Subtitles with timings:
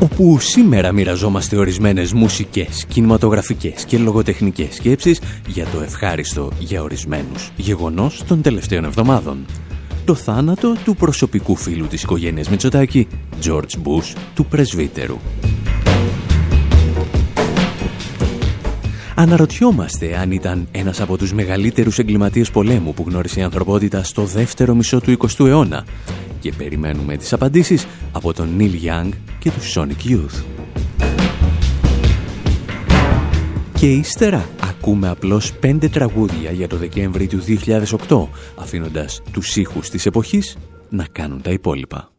[0.00, 8.24] Όπου σήμερα μοιραζόμαστε ορισμένες μουσικές, κινηματογραφικές και λογοτεχνικές σκέψεις για το ευχάριστο για ορισμένους γεγονός
[8.28, 9.44] των τελευταίων εβδομάδων.
[10.04, 13.06] Το θάνατο του προσωπικού φίλου της οικογένειας Μητσοτάκη,
[13.44, 15.18] George Bush, του πρεσβύτερου.
[19.14, 24.74] Αναρωτιόμαστε αν ήταν ένας από τους μεγαλύτερους εγκληματίες πολέμου που γνώρισε η ανθρωπότητα στο δεύτερο
[24.74, 25.84] μισό του 20ου αιώνα
[26.40, 29.08] και περιμένουμε τις απαντήσεις από τον Neil Young
[29.38, 30.44] και τους Sonic Youth.
[33.78, 37.40] Και ύστερα ακούμε απλώς πέντε τραγούδια για το Δεκέμβρη του
[38.08, 40.56] 2008, αφήνοντας τους ήχους της εποχής
[40.88, 42.15] να κάνουν τα υπόλοιπα.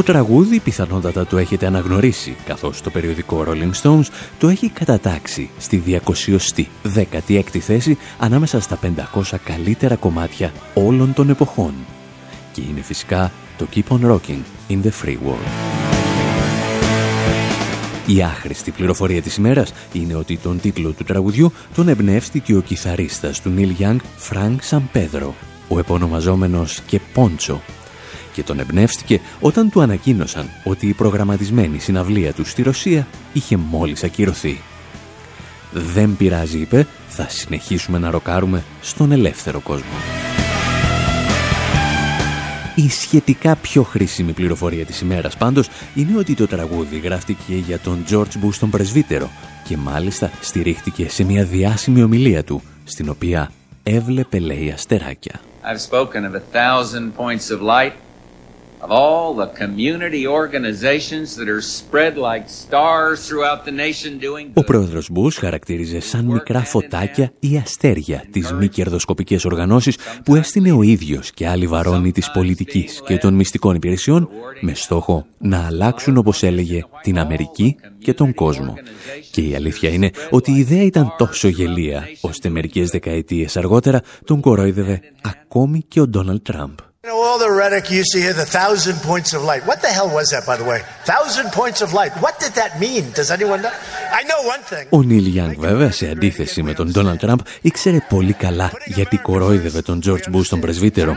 [0.00, 4.06] Το τραγούδι πιθανότατα το έχετε αναγνωρίσει, καθώς το περιοδικό Rolling Stones
[4.38, 8.78] το έχει κατατάξει στη 216η θέση ανάμεσα στα
[9.14, 11.74] 500 καλύτερα κομμάτια όλων των εποχών.
[12.52, 15.50] Και είναι φυσικά το Keep on Rocking in the Free World.
[18.06, 23.40] Η άχρηστη πληροφορία της ημέρας είναι ότι τον τίτλο του τραγουδιού τον εμπνεύστηκε ο κιθαρίστας
[23.40, 23.98] του Neil Young,
[24.30, 25.30] Frank San Pedro,
[25.68, 27.60] ο επωνομαζόμενος και Πόντσο
[28.40, 34.04] και τον εμπνεύστηκε όταν του ανακοίνωσαν ότι η προγραμματισμένη συναυλία του στη Ρωσία είχε μόλις
[34.04, 34.60] ακυρωθεί.
[35.72, 39.98] «Δεν πειράζει», είπε, «θα συνεχίσουμε να ροκάρουμε στον ελεύθερο κόσμο».
[42.74, 48.04] Η σχετικά πιο χρήσιμη πληροφορία της ημέρας πάντως είναι ότι το τραγούδι γράφτηκε για τον
[48.10, 49.30] George Bush τον πρεσβύτερο
[49.68, 53.50] και μάλιστα στηρίχτηκε σε μια διάσημη ομιλία του, στην οποία
[53.82, 55.40] έβλεπε λέει αστεράκια.
[55.62, 57.92] I've spoken of a thousand points of light
[58.82, 64.64] of all the community organizations that are spread like stars throughout the nation doing Ο
[64.64, 70.82] πρόεδρος Μπούς χαρακτήριζε σαν μικρά φωτάκια ή αστέρια τις μη κερδοσκοπικές οργανώσεις που έστεινε ο
[70.82, 74.28] ίδιος και άλλοι βαρώνοι της πολιτικής και των μυστικών υπηρεσιών
[74.60, 78.74] με στόχο να αλλάξουν όπως έλεγε την Αμερική και τον κόσμο.
[79.30, 84.40] Και η αλήθεια είναι ότι η ιδέα ήταν τόσο γελία ώστε μερικές δεκαετίες αργότερα τον
[84.40, 86.78] κορόιδευε ακόμη και ο Ντόναλτ Τραμπ.
[87.30, 89.62] All the rhetoric you used to hear the thousand points of light.
[89.70, 90.80] What the hell was that, by the way?
[91.14, 92.12] Thousand points of light.
[92.24, 93.04] What did that mean?
[93.18, 93.74] Does anyone know?
[94.20, 94.86] I know one thing.
[94.90, 99.82] Ο Νίλ Γιάνγκ βέβαια, σε αντίθεση με τον Ντόναλτ Τραμπ, ήξερε πολύ καλά γιατί κορόιδευε
[99.82, 101.16] τον Τζορτζ Μπούς τον πρεσβύτερο.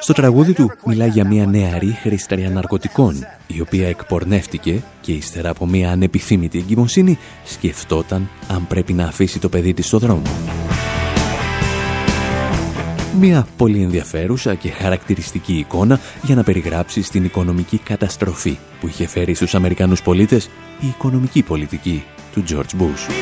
[0.00, 5.66] Στο τραγούδι του μιλά για μια νεαρή χρηστρία ναρκωτικών, η οποία εκπορνεύτηκε και ύστερα από
[5.66, 10.22] μια ανεπιθύμητη εγκυμοσύνη σκεφτόταν αν πρέπει να αφήσει το παιδί της στο δρόμο.
[13.20, 19.34] Μια πολύ ενδιαφέρουσα και χαρακτηριστική εικόνα για να περιγράψεις την οικονομική καταστροφή που είχε φέρει
[19.34, 20.50] στους Αμερικανούς πολίτες
[20.80, 23.12] η οικονομική πολιτική του George Bush.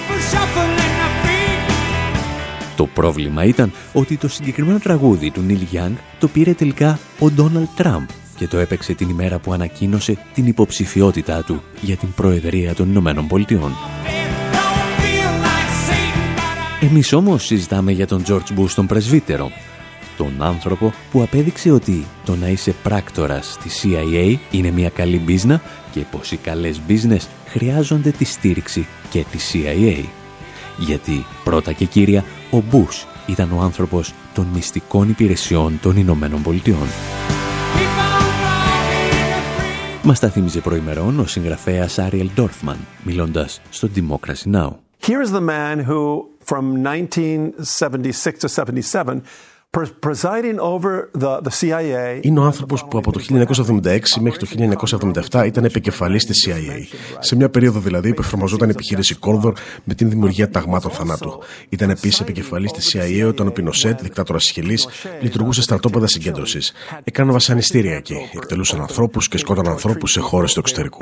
[2.77, 7.69] Το πρόβλημα ήταν ότι το συγκεκριμένο τραγούδι του Νίλ Young το πήρε τελικά ο Ντόναλτ
[7.77, 12.89] Τραμπ και το έπαιξε την ημέρα που ανακοίνωσε την υποψηφιότητά του για την Προεδρία των
[12.89, 13.73] Ηνωμένων Πολιτειών.
[16.83, 19.51] Εμείς όμως συζητάμε για τον George Bush τον πρεσβύτερο,
[20.21, 25.63] τον άνθρωπο που απέδειξε ότι το να είσαι πράκτορας στη CIA είναι μια καλή μπίζνα
[25.91, 30.05] και πως οι καλές business χρειάζονται τη στήριξη και τη CIA.
[30.79, 36.87] Γιατί πρώτα και κύρια ο Μπούς ήταν ο άνθρωπος των μυστικών υπηρεσιών των Ηνωμένων Πολιτειών.
[40.03, 44.71] Μας τα θύμιζε προημερών ο συγγραφέας Άριελ Ντόρφμαν, μιλώντας στο Democracy Now!
[45.09, 49.23] Here is the man who, from 1976 to 77,
[52.21, 53.21] είναι ο άνθρωπος που από το
[53.83, 54.47] 1976 μέχρι το
[55.31, 56.97] 1977 ήταν επικεφαλής της CIA.
[57.19, 59.53] Σε μια περίοδο δηλαδή που εφαρμοζόταν η επιχείρηση Κόρδορ
[59.85, 61.39] με την δημιουργία ταγμάτων θανάτου.
[61.69, 64.89] Ήταν επίσης επικεφαλής της CIA όταν ο Πινοσέτ, δικτάτορας της Χιλής,
[65.21, 66.73] λειτουργούσε στρατόπεδα συγκέντρωσης.
[67.05, 68.17] Έκαναν βασανιστήρια εκεί.
[68.35, 70.99] Εκτελούσαν ανθρώπους και σκότωναν ανθρώπους σε χώρες του εξωτερικού.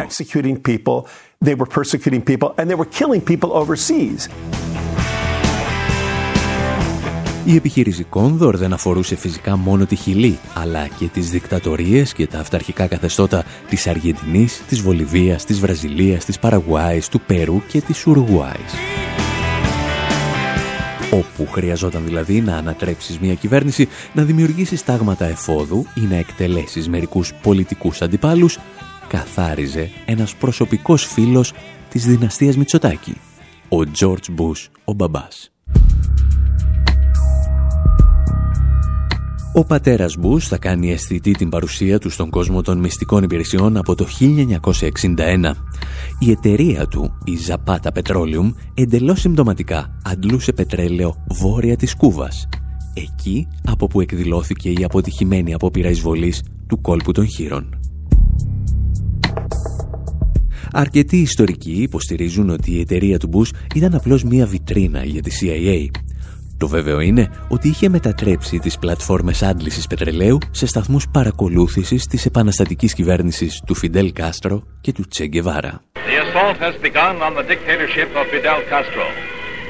[7.49, 12.39] Η επιχείρηση Κόνδορ δεν αφορούσε φυσικά μόνο τη Χιλή, αλλά και τις δικτατορίες και τα
[12.39, 18.73] αυταρχικά καθεστώτα της Αργεντινής, της Βολιβίας, της Βραζιλίας, της Παραγουάης, του Περού και της Ουρουγουάης.
[21.11, 27.35] Όπου χρειαζόταν δηλαδή να ανατρέψεις μια κυβέρνηση, να δημιουργήσεις τάγματα εφόδου ή να εκτελέσεις μερικούς
[27.43, 28.59] πολιτικούς αντιπάλους,
[29.09, 31.53] καθάριζε ένας προσωπικός φίλος
[31.89, 33.15] της δυναστείας Μητσοτάκη,
[33.69, 35.51] ο Τζόρτζ Μπούς, ο μπαμπάς.
[39.59, 43.95] Ο πατέρας Μπούς θα κάνει αισθητή την παρουσία του στον κόσμο των μυστικών υπηρεσιών από
[43.95, 45.55] το 1961.
[46.19, 52.49] Η εταιρεία του, η Zapata Petroleum, εντελώς συμπτωματικά αντλούσε πετρέλαιο βόρεια της Κούβας.
[52.95, 57.79] Εκεί από που εκδηλώθηκε η αποτυχημένη απόπειρα εισβολής του κόλπου των χείρων.
[60.73, 65.99] Αρκετοί ιστορικοί υποστηρίζουν ότι η εταιρεία του Μπούς ήταν απλώς μία βιτρίνα για τη CIA
[66.59, 72.95] το βέβαιο είναι ότι είχε μετατρέψει τις πλατφόρμες άντλησης πετρελαίου σε σταθμούς παρακολούθησης της επαναστατικής
[72.95, 75.83] κυβέρνησης του Φιντέλ Κάστρο και του Τσε Γκεβάρα.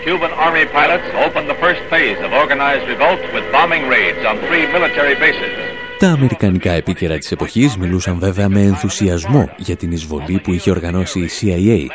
[0.07, 4.65] Cuban army pilots opened the first phase of organized revolt with bombing raids on three
[4.77, 5.55] military bases.
[5.99, 11.21] Τα αμερικανικά επίκαιρα της εποχής μιλούσαν βέβαια με ενθουσιασμό για την εισβολή που είχε οργανώσει
[11.21, 11.87] η CIA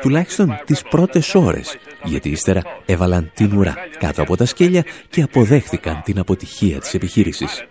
[0.00, 6.02] τουλάχιστον τις πρώτες ώρες, γιατί ύστερα έβαλαν την ουρά κάτω από τα σκέλια και αποδέχθηκαν
[6.04, 7.64] την αποτυχία της επιχείρησης.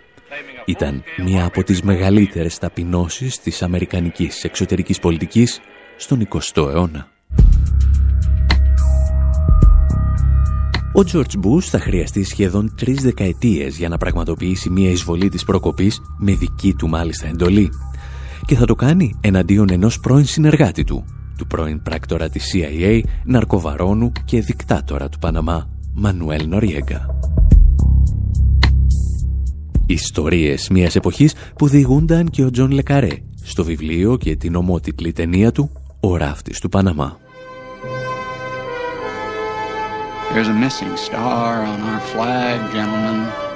[0.65, 5.59] Ήταν μία από τις μεγαλύτερες ταπεινώσεις της αμερικανικής εξωτερικής πολιτικής
[5.97, 7.07] στον 20ο αιώνα.
[10.93, 16.01] Ο George Bush θα χρειαστεί σχεδόν τρεις δεκαετίες για να πραγματοποιήσει μία εισβολή της προκοπής
[16.17, 17.69] με δική του μάλιστα εντολή
[18.45, 21.05] και θα το κάνει εναντίον ενός πρώην συνεργάτη του,
[21.37, 27.19] του πρώην πράκτορα της CIA, ναρκοβαρόνου και δικτάτορα του Παναμά, Μανουέλ Νοριέγκα.
[29.85, 35.51] Ιστορίες μιας εποχής που διηγούνταν και ο Τζον Λεκαρέ στο βιβλίο και την ομότιτλη ταινία
[35.51, 37.17] του «Ο ράφτης του Παναμά».
[40.33, 43.46] There's a missing star on our flag, gentlemen.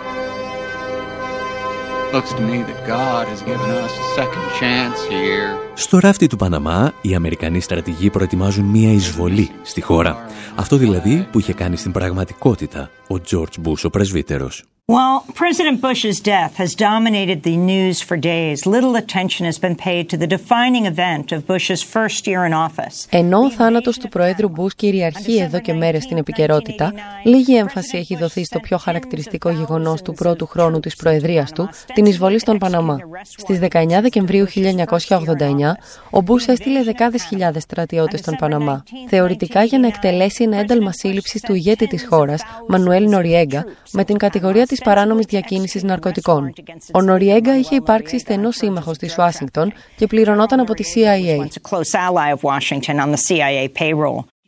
[5.74, 10.26] Στο ράφτη του Παναμά, οι Αμερικανοί στρατηγοί προετοιμάζουν μία εισβολή στη χώρα.
[10.56, 14.71] Αυτό δηλαδή που είχε κάνει στην πραγματικότητα ο George Bush ο πρεσβύτερος.
[14.88, 20.10] While President Bush's death has dominated the news for days, little attention has been paid
[20.10, 23.08] to the defining event of Bush's first year in office.
[23.10, 28.16] Ενώ ο θάνατος του Προέδρου Μπούς κυριαρχεί εδώ και μέρες στην επικαιρότητα, λίγη έμφαση έχει
[28.16, 32.98] δοθεί στο πιο χαρακτηριστικό γεγονός του πρώτου χρόνου της Προεδρίας του, την εισβολή στον Παναμά.
[33.38, 35.78] Στις 19 Δεκεμβρίου 1989,
[36.10, 41.42] ο Μπούς έστειλε δεκάδες χιλιάδες στρατιώτες στον Παναμά, θεωρητικά για να εκτελέσει ένα ένταλμα σύλληψης
[41.42, 46.54] του ηγέτη της χώρας, Μανουέλ Νοριέγκα, με την κατηγορία της παράνομης διακίνησης ναρκωτικών.
[46.94, 51.48] Ο Νοριέγκα είχε υπάρξει στενός σύμμαχος της Ουάσιγκτον και πληρωνόταν από τη CIA.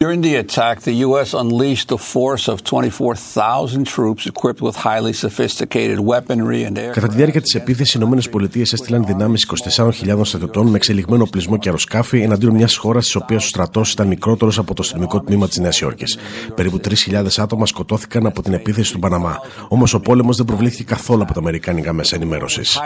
[0.03, 1.29] During the attack, the U.S.
[1.43, 6.91] unleashed a force of 24,000 troops equipped with highly sophisticated weaponry and air.
[6.91, 11.67] Κατά τη διάρκεια της επίθεσης, οι ΗΠΑ έστειλαν δυνάμεις 24.000 στρατιωτών με εξελιγμένο οπλισμό και
[11.67, 15.57] αεροσκάφη εναντίον μιας χώρας της οποίας ο στρατός ήταν μικρότερος από το αστυνομικό τμήμα της
[15.57, 16.17] Νέας Υόρκης.
[16.55, 16.79] Περίπου
[17.09, 19.39] 3.000 άτομα σκοτώθηκαν από την επίθεση του Παναμά.
[19.67, 22.79] Όμως ο πόλεμος δεν προβλήθηκε καθόλου από τα Αμερικάνικα μέσα ενημέρωσης.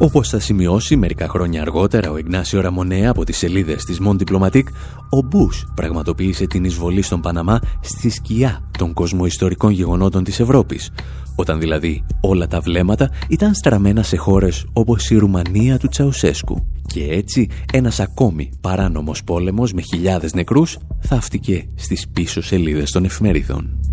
[0.00, 4.68] Όπως θα σημειώσει μερικά χρόνια αργότερα ο Ιγνάσιο Ραμονέα από τις σελίδες της Mon Diplomatique,
[5.10, 10.90] ο Μπούς πραγματοποίησε την εισβολή στον Παναμά στη σκιά των κοσμοϊστορικών γεγονότων της Ευρώπης,
[11.36, 16.66] όταν δηλαδή όλα τα βλέμματα ήταν στραμμένα σε χώρες όπως η Ρουμανία του Τσαουσέσκου.
[16.86, 23.87] Και έτσι ένας ακόμη παράνομος πόλεμος με χιλιάδες νεκρούς θαύτηκε στις πίσω σελίδες των εφημερίδων.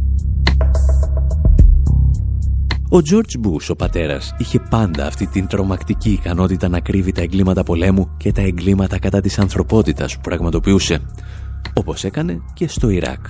[2.90, 7.64] Ο George Bush, ο πατέρας, είχε πάντα αυτή την τρομακτική ικανότητα να κρύβει τα εγκλήματα
[7.64, 11.00] πολέμου και τα εγκλήματα κατά της ανθρωπότητας που πραγματοποιούσε,
[11.74, 13.26] όπως έκανε και στο Ιράκ.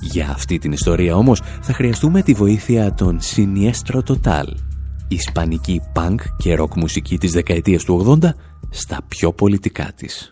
[0.00, 4.46] Για αυτή την ιστορία όμως θα χρειαστούμε τη βοήθεια των Siniestro Total,
[5.08, 8.28] ισπανική punk και rock μουσική της δεκαετίας του 80
[8.70, 10.31] στα πιο πολιτικά της.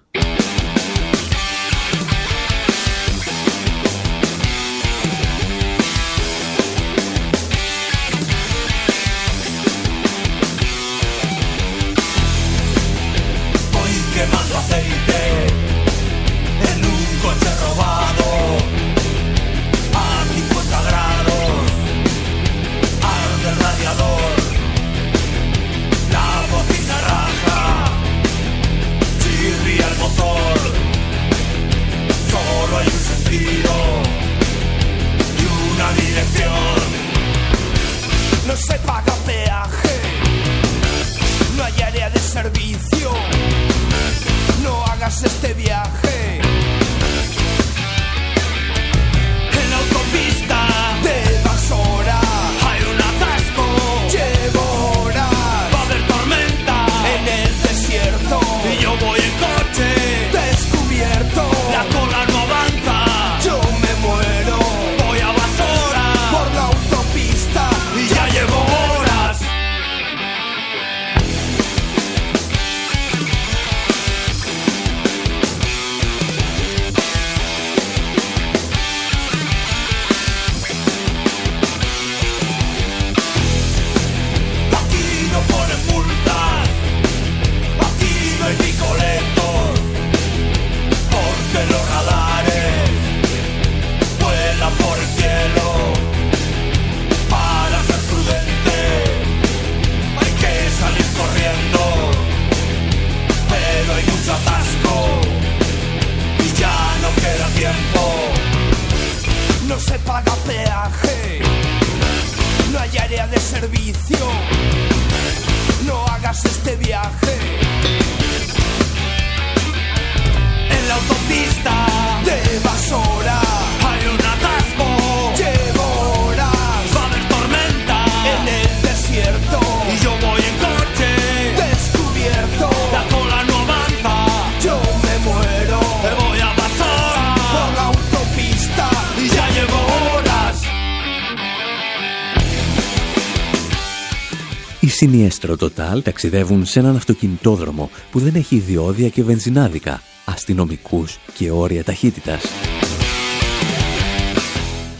[144.88, 151.84] Σινιέστρο Total ταξιδεύουν σε έναν αυτοκινητόδρομο που δεν έχει διόδια και βενζινάδικα, αστυνομικούς και όρια
[151.84, 152.42] ταχύτητας.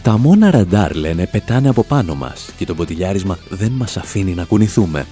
[0.01, 4.43] Τα μόνα ραντάρ, λένε, πετάνε από πάνω μας και το ποτηλιάρισμα δεν μας αφήνει να
[4.43, 5.05] κουνηθούμε.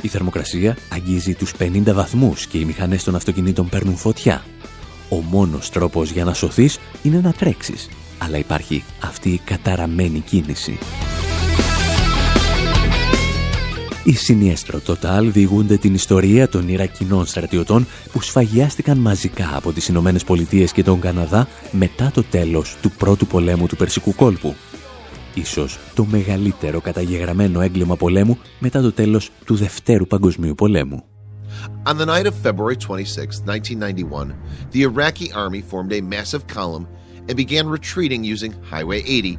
[0.00, 4.44] Η θερμοκρασία αγγίζει τους 50 βαθμούς και οι μηχανές των αυτοκινήτων παίρνουν φωτιά.
[5.08, 7.88] Ο μόνος τρόπος για να σωθείς είναι να τρέξεις,
[8.18, 10.78] αλλά υπάρχει αυτή η καταραμένη κίνηση.
[14.04, 20.24] Οι Σινιέστρο Total διηγούνται την ιστορία των Ιρακινών στρατιωτών που σφαγιάστηκαν μαζικά από τις Ηνωμένες
[20.24, 24.54] Πολιτείες και τον Καναδά μετά το τέλος του πρώτου πολέμου του Περσικού κόλπου.
[25.34, 31.04] Ίσως το μεγαλύτερο καταγεγραμμένο έγκλημα πολέμου μετά το τέλος του Δευτέρου Παγκοσμίου Πολέμου.
[31.86, 34.34] On the night of February 26, 1991,
[34.72, 36.86] the Iraqi army formed a massive column
[37.28, 39.38] and began retreating using Highway 80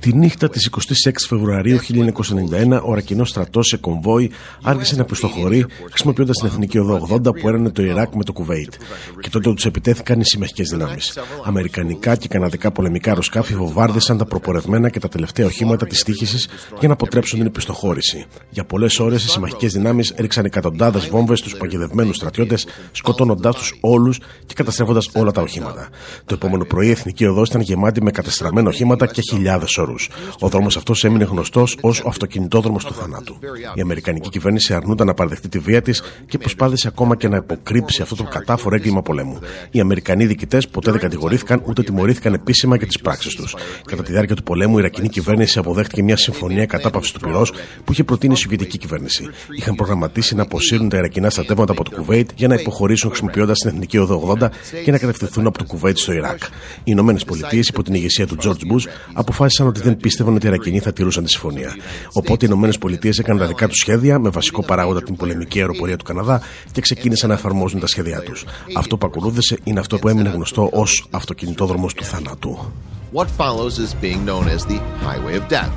[0.00, 0.70] Τη νύχτα της
[1.04, 4.30] 26 Φεβρουαρίου 1991, ο Ρακινό στρατός σε κομβόι
[4.62, 8.72] άρχισε να πιστοχωρεί χρησιμοποιώντας την Εθνική Οδό 80 που έρανε το Ιράκ με το Κουβέιτ.
[9.20, 11.18] Και τότε τους επιτέθηκαν οι συμμαχικές δυνάμεις.
[11.44, 16.48] Αμερικανικά και καναδικά πολεμικά αεροσκάφη βοβάρδισαν τα προπορευμένα και τα τελευταία οχήματα της τύχησης
[16.78, 18.24] για να αποτρέψουν την πιστοχώρηση.
[18.50, 24.18] Για πολλές ώρες οι συμμαχικές δυνάμεις έριξαν εκατοντάδες βόμβες στους παγιδευμένους στρατιώτες, σκοτώνοντάς τους όλους
[24.46, 25.88] και καταστρέφοντας όλα τα οχήματα.
[26.24, 28.10] Το επόμενο πρωί η Εθνική Οδό ήταν γεμάτη με
[28.58, 29.94] κατεστραμμένα οχήματα και χιλιάδες όρου.
[30.38, 33.38] Ο δρόμος αυτός έμεινε γνωστός ως ο αυτοκινητόδρομος του θανάτου.
[33.74, 38.02] Η Αμερικανική κυβέρνηση αρνούταν να παραδεχτεί τη βία της και προσπάθησε ακόμα και να υποκρύψει
[38.02, 39.38] αυτό το κατάφορο έγκλημα πολέμου.
[39.70, 43.56] Οι Αμερικανοί διοικητές ποτέ δεν κατηγορήθηκαν ούτε τιμωρήθηκαν επίσημα για τις πράξεις τους.
[43.84, 47.52] Κατά τη διάρκεια του πολέμου, η Ιρακινή κυβέρνηση αποδέχτηκε μια συμφωνία κατάπαυσης του πυρός
[47.84, 49.24] που είχε προτείνει η Σοβιετική κυβέρνηση.
[49.56, 53.68] Είχαν προγραμματίσει να αποσύρουν τα Ιρακινά στρατεύματα από το Κουβέιτ για να υποχωρήσουν χρησιμοποιώντας την
[53.68, 54.48] Εθνική Οδό 80
[54.84, 56.42] και να κατευθυνθούν από το Κουβέιτ στο Ιράκ.
[56.78, 60.48] Οι Ηνωμένες Πολιτείες υπό την ηγεσία του George Bush αποφάσισαν ότι δεν πίστευαν ότι οι
[60.48, 61.76] Ιρακινοί θα τηρούσαν τη συμφωνία.
[62.12, 65.96] Οπότε οι Ηνωμένες Πολιτείες έκαναν τα δικά τους σχέδια με βασικό παράγοντα την πολεμική αεροπορία
[65.96, 68.44] του Καναδά και ξεκίνησαν να εφαρμόζουν τα σχέδιά τους.
[68.76, 72.72] Αυτό που ακολούθησε είναι αυτό που έμεινε γνωστό ως αυτοκινητόδρομος του θανάτου.
[73.12, 75.72] What follows is being known as the Highway of Death.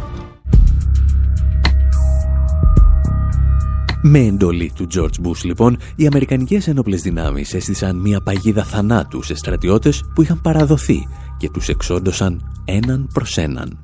[4.03, 9.35] Με εντολή του George Bush, λοιπόν, οι Αμερικανικές ενόπλες δυνάμεις έστησαν μια παγίδα θανάτου σε
[9.35, 11.07] στρατιώτες που είχαν παραδοθεί
[11.41, 13.79] και τους εξόντωσαν έναν προς έναν.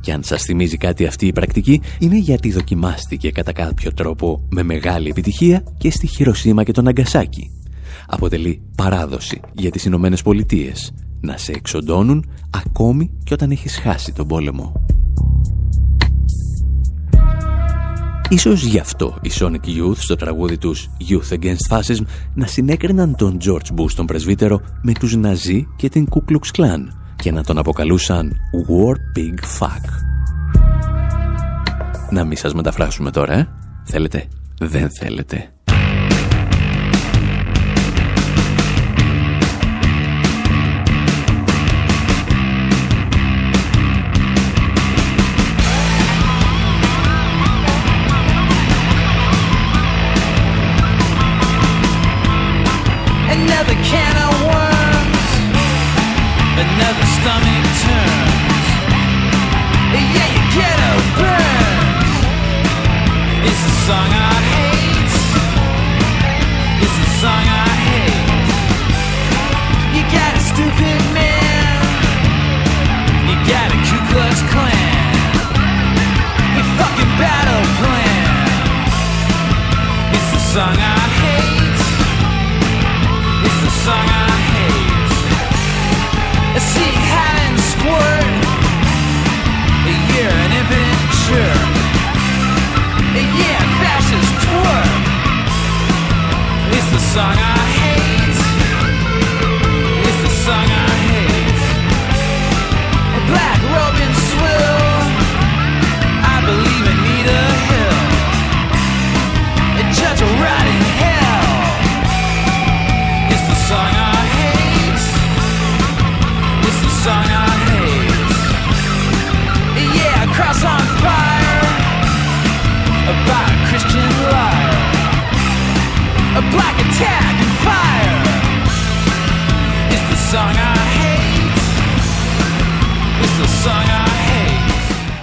[0.00, 4.62] Και αν σας θυμίζει κάτι αυτή η πρακτική, είναι γιατί δοκιμάστηκε κατά κάποιο τρόπο με
[4.62, 7.50] μεγάλη επιτυχία και στη Χειροσύμα και τον Αγκασάκη.
[8.06, 14.26] Αποτελεί παράδοση για τις Ηνωμένες Πολιτείες να σε εξοντώνουν ακόμη και όταν έχεις χάσει τον
[14.26, 14.84] πόλεμο.
[18.32, 23.38] Ίσως γι' αυτό οι Sonic Youth στο τραγούδι τους Youth Against Fascism να συνέκριναν τον
[23.44, 26.80] George Bush τον πρεσβύτερο με τους Ναζί και την Ku Klux Klan
[27.16, 28.32] και να τον αποκαλούσαν
[28.68, 29.84] War Pig Fuck.
[32.10, 33.48] Να μην σας μεταφράσουμε τώρα, ε;
[33.84, 34.28] Θέλετε;
[34.60, 35.52] Δεν θέλετε.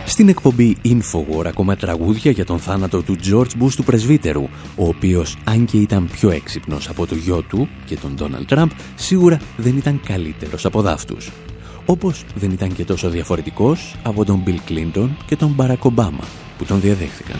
[0.05, 4.43] Στην εκπομπή Infowar ακόμα τραγούδια για τον θάνατο του George Bush του πρεσβύτερου,
[4.75, 8.69] ο οποίος αν και ήταν πιο έξυπνος από το γιο του και τον Donald Trump,
[8.95, 11.31] σίγουρα δεν ήταν καλύτερος από δάφτους.
[11.89, 16.23] Όπως δεν ήταν και τόσο διαφορετικός από τον Bill Clinton και τον Barack Obama,
[16.57, 17.37] που τον διαδέχθηκαν.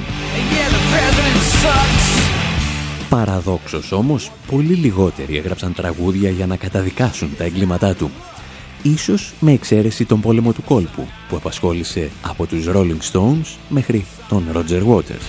[3.10, 8.12] Παραδόξως όμως, πολύ λιγότεροι έγραψαν τραγούδια για να καταδικάσουν τα εγκλήματά του
[8.84, 14.44] ίσως με εξαίρεση τον πόλεμο του κόλπου που απασχόλησε από τους Rolling Stones μέχρι τον
[14.54, 15.28] Roger Waters.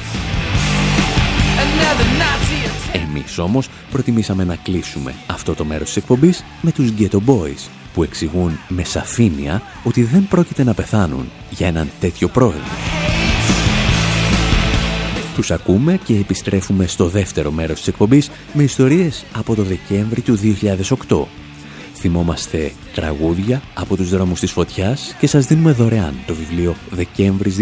[2.92, 8.02] Εμείς όμως προτιμήσαμε να κλείσουμε αυτό το μέρος της εκπομπής με τους Ghetto Boys που
[8.02, 12.62] εξηγούν με σαφήνεια ότι δεν πρόκειται να πεθάνουν για έναν τέτοιο πρόεδρο.
[15.34, 20.38] Τους ακούμε και επιστρέφουμε στο δεύτερο μέρος της εκπομπής με ιστορίες από το Δεκέμβρη του
[21.08, 21.26] 2008
[21.98, 27.56] θυμόμαστε τραγούδια από τους δρόμους της φωτιάς και σας δίνουμε δωρεάν το βιβλίο Δεκέμβρης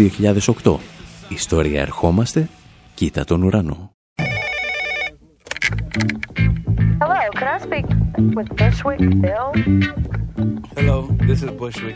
[0.63, 0.75] 2008.
[1.29, 2.49] Ιστορία ερχόμαστε,
[2.93, 3.91] κοίτα τον ουρανό.
[7.37, 7.85] Can I speak
[8.35, 9.53] with Bushwick Bill?
[10.75, 11.95] Hello, this is Bushwick.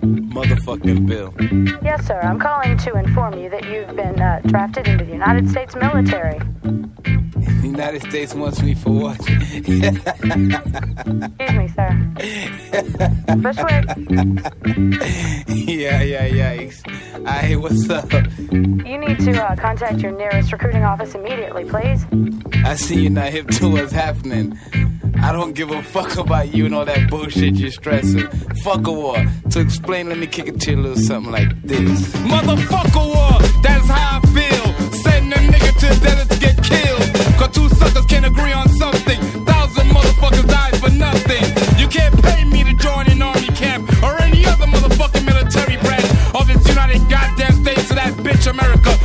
[0.00, 1.34] motherfucking bill.
[1.84, 2.18] Yes, sir.
[2.20, 6.38] I'm calling to inform you that you've been uh, drafted into the United States military.
[6.62, 9.20] The United States wants me for what?
[9.28, 9.92] Excuse
[11.52, 11.90] me, sir.
[13.36, 13.84] Bushwick.
[15.68, 17.28] yeah, yeah, yikes.
[17.28, 18.10] Hey, what's up?
[18.50, 22.06] You need to uh, contact your nearest recruiting office immediately, please.
[22.64, 24.58] I see you're not hip to what's happening.
[25.22, 28.28] I don't give a fuck about you and all that bullshit you're stressing.
[28.62, 29.16] Fuck a war.
[29.50, 32.12] To explain, let me kick it to you a little something like this.
[32.32, 34.92] Motherfucker war, that's how I feel.
[35.02, 37.02] Sending a nigga to the desert to get killed.
[37.38, 39.20] Cause two suckers can't agree on something.
[39.44, 41.44] Thousand motherfuckers died for nothing.
[41.78, 46.08] You can't pay me to join an army camp or any other motherfucking military branch
[46.34, 48.99] of this United Goddamn States of that bitch America.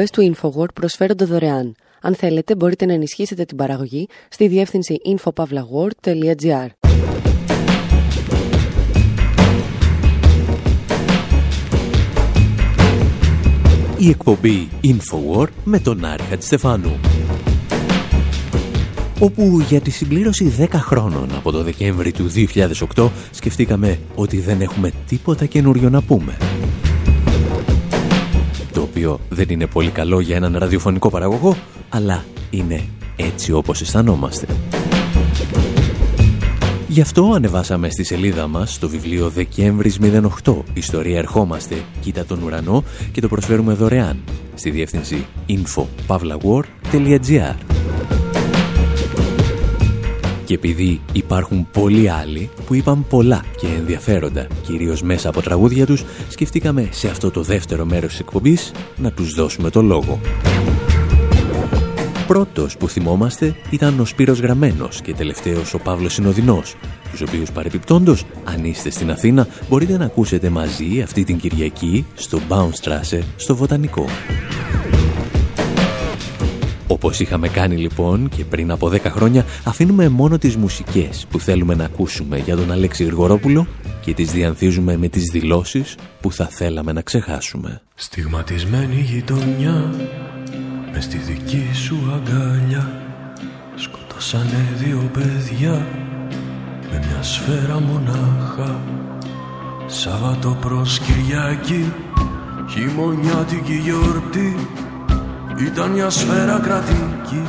[0.00, 1.74] Εκπομπές του InfoWord προσφέρονται δωρεάν.
[2.00, 6.66] Αν θέλετε μπορείτε να ενισχύσετε την παραγωγή στη διεύθυνση infopavlagor.gr
[13.96, 17.00] Η εκπομπή Infowar με τον Άρη Χατζηστεφάνου.
[19.20, 22.30] Όπου για τη συμπλήρωση 10 χρόνων από το Δεκέμβρη του
[22.94, 26.36] 2008 σκεφτήκαμε ότι δεν έχουμε τίποτα καινούριο να πούμε.
[29.04, 31.56] Το οποίο δεν είναι πολύ καλό για έναν ραδιοφωνικό παραγωγό,
[31.88, 32.84] αλλά είναι
[33.16, 34.46] έτσι όπως αισθανόμαστε.
[36.88, 39.98] Γι' αυτό ανεβάσαμε στη σελίδα μας το βιβλίο Δεκέμβρης
[40.44, 44.18] 08 Ιστορία ερχόμαστε, κοίτα τον ουρανό και το προσφέρουμε δωρεάν.
[44.54, 47.73] Στη διεύθυνση info.pavlawar.gr
[50.44, 56.04] Και επειδή υπάρχουν πολλοί άλλοι που είπαν πολλά και ενδιαφέροντα, κυρίως μέσα από τραγούδια τους,
[56.28, 60.20] σκεφτήκαμε σε αυτό το δεύτερο μέρος της εκπομπής να τους δώσουμε το λόγο.
[62.26, 66.76] Πρώτος που θυμόμαστε ήταν ο Σπύρος Γραμμένος και τελευταίος ο Παύλος Συνοδεινός,
[67.10, 72.38] τους οποίους παρεπιπτόντος, αν είστε στην Αθήνα, μπορείτε να ακούσετε μαζί αυτή την Κυριακή στο
[72.48, 74.06] Baumstrasse στο Βοτανικό.
[76.86, 81.74] Όπως είχαμε κάνει λοιπόν και πριν από 10 χρόνια, αφήνουμε μόνο τις μουσικές που θέλουμε
[81.74, 83.66] να ακούσουμε για τον Αλέξη Γρηγορόπουλο
[84.00, 87.82] και τις διανθίζουμε με τις δηλώσεις που θα θέλαμε να ξεχάσουμε.
[87.94, 89.94] Στιγματισμένη γειτονιά
[90.92, 93.02] μες στη δική σου αγκαλιά
[93.74, 95.86] Σκοτώσανε δύο παιδιά
[96.90, 98.80] με μια σφαίρα μονάχα
[99.86, 101.92] Σάββατο προς Κυριακή
[102.70, 104.56] χειμωνιάτικη γιορτή
[105.56, 107.42] Ήταν μια σφαίρα κρατική.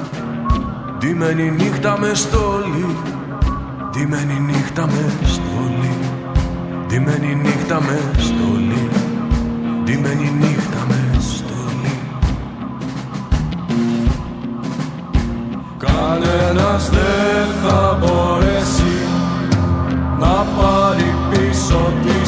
[1.06, 2.96] Ντυμένη νύχτα με στόλι
[3.92, 5.92] Ντυμένη νύχτα με στόλι
[6.88, 8.90] Ντυμένη νύχτα με στόλι
[9.84, 12.00] Ντυμένη νύχτα με στόλι
[15.78, 18.98] Κανένας δεν θα μπορέσει
[20.20, 22.25] να πάρει πίσω τη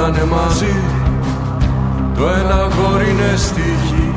[0.00, 0.74] μεγαλώνανε μαζί.
[2.16, 4.12] Το ένα γόρι είναι στη γη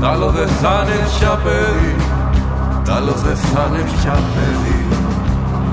[0.00, 1.96] Τ' άλλο δεν θα είναι πια παιδί.
[2.84, 4.86] Τ' άλλο δεν θα είναι πια παιδί.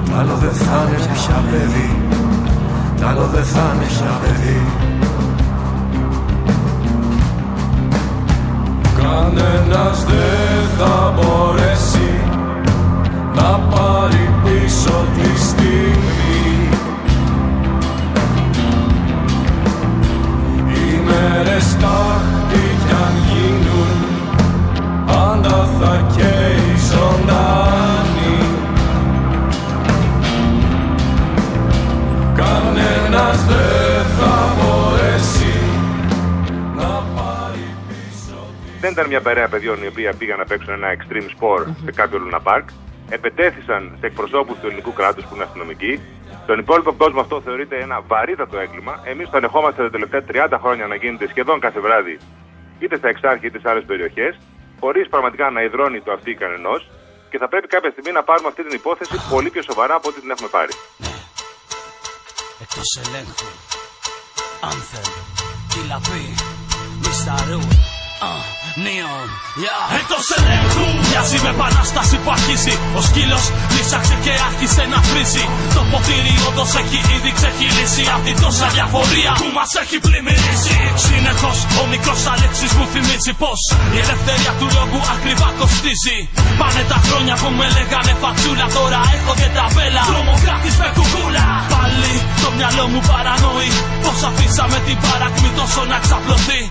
[0.06, 1.90] Τ' άλλο δεν θα είναι πια παιδί.
[3.00, 4.62] Τ' άλλο δεν θα είναι πια παιδί.
[8.98, 12.12] Κανένας δεν θα μπορέσει
[13.36, 16.73] να πάρει πίσω τη στιγμή
[21.24, 23.98] μέρες τάχτη κι αν γίνουν
[25.06, 28.36] πάντα θα καίει ζωντάνη
[32.36, 35.56] Κανένας δεν θα μπορέσει
[36.76, 38.38] να πάρει πίσω
[38.80, 42.20] Δεν ήταν μια παρέα παιδιών οι οποίοι πήγαν να παίξουν ένα extreme sport σε κάποιο
[42.20, 42.70] Λούνα Πάρκ.
[43.10, 46.00] Επετέθησαν σε εκπροσώπους του ελληνικού κράτους που είναι αστυνομικοί.
[46.44, 48.94] Στον υπόλοιπο κόσμο αυτό θεωρείται ένα βαρύτατο έγκλημα.
[49.04, 52.18] Εμείς το ανεχόμαστε τα τελευταία 30 χρόνια να γίνεται σχεδόν κάθε βράδυ,
[52.80, 54.34] είτε στα Εξάρχεια είτε σε άλλες περιοχές,
[54.80, 56.90] χωρίς πραγματικά να υδρώνει το αυτή κανενός.
[57.30, 60.20] Και θα πρέπει κάποια στιγμή να πάρουμε αυτή την υπόθεση πολύ πιο σοβαρά από ό,τι
[60.20, 60.74] την έχουμε πάρει.
[62.64, 63.50] Εκτός ελέγχου
[64.70, 65.08] Anthem
[65.72, 66.26] Τι λαπή
[68.76, 69.28] Μισταρού Νίον
[70.00, 75.82] Εκτός ελέγχου Μοιάζει με επανάσταση που αρχίζει Ο σκύλος λύσαξε και άρχισε να βρίζει Το
[75.92, 81.84] ποτήρι όντως έχει ήδη ξεχυλήσει Απ' την τόσα διαφορία που μας έχει πλημμυρίσει Συνεχώς ο
[81.92, 83.60] μικρός Αλέξης μου θυμίζει πως
[83.96, 86.18] Η ελευθερία του λόγου ακριβά κοστίζει
[86.60, 92.14] Πάνε τα χρόνια που με λέγανε φατσούλα Τώρα έχω και ταβέλα Τρομοκράτης με κουκούλα Πάλι
[92.44, 93.72] το μυαλό μου παρανοεί
[94.04, 96.62] Πως αφήσαμε την παρακμή τόσο να ξαπλωθεί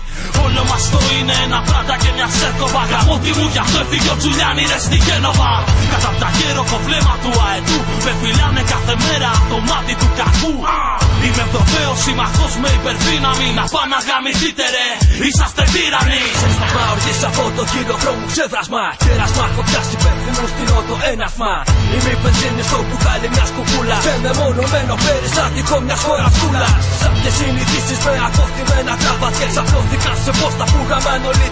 [0.45, 4.17] Όλο μας το είναι ένα πράτα και μια σέρκοβα Γαμώτη μου γι' αυτό έφυγε ο
[4.19, 5.51] Τζουλιάνι ρε στη Γένοβα.
[5.91, 10.09] Κατά απ' τα γέροχο βλέμμα του αετού Με φυλάνε κάθε μέρα από το μάτι του
[10.19, 10.53] κακού.
[10.77, 13.47] Α, Είμαι Ευρωπαίος συμμαχός με υπερδύναμη.
[13.59, 14.87] Να πάω να γαμηθείτε ρε.
[15.27, 21.53] Είσαστε τύρανοι Σε σταυρά οργής από το χειροκρόμου ξέδρασμα Κέρασμα φωτιάς υπεύθυνο στην ότο ένασμα
[21.93, 26.81] Είμαι η μπενζίνη στο μπουκάλι μιας κουκούλας Και με μονομένο περιστατικό μιας χώρας κούλας.
[27.01, 31.47] Σάπιες συνειδήσεις με ακόφτημένα κραβατιές Απλώθηκαν σε πόστα που γαμάνε όλη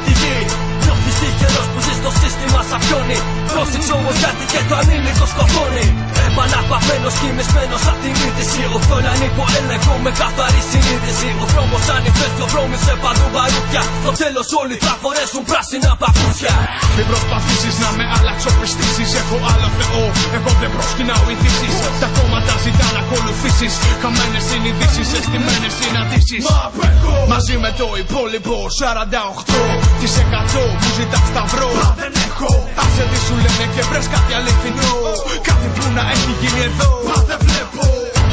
[1.22, 3.20] τη γη Νιώθεις τυχερός που ζεις στο σύστημα σαν πιόνι.
[3.52, 5.86] Πρόσεξε όμως γιατί και το ανήλικο σκοτώνει.
[6.28, 11.30] Επαναπαυμένος κοιμισμένος απ' την είδηση Οθόνη ανήκω έλεγχο με καθαρή συνείδηση.
[11.44, 16.56] Ο δρόμος ανηφές ο δρόμος σε παντού βαρούδια Στο τέλος όλοι θα φορέσουν πράσινα παπούτσια.
[16.96, 19.10] Μην προσπαθήσεις να με αλλαξοπιστήσεις.
[19.22, 20.04] Έχω άλλο θεό,
[20.38, 23.74] εγώ δεν προσκυνάω ειδήσεις Τα κόμματα ζητά να ακολουθήσεις.
[24.02, 26.42] Χαμένες συνειδήσεις, αισθημένες συναντήσεις.
[26.48, 31.70] Μα απέχω Μαζί με το υπόλοιπο 48% μου ζητά σταυρό.
[31.80, 32.52] Μα δεν έχω.
[32.84, 34.94] Άσε τι σου λένε και βρες κάτι αληθινό.
[35.48, 36.90] Κάτι που να έχει γίνει εδώ.
[37.10, 37.84] Μα δεν βλέπω.